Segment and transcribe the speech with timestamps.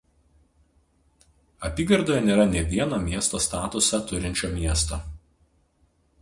[1.69, 5.01] Apygardoje nėra nė vieno miesto statusą turinčio miesto.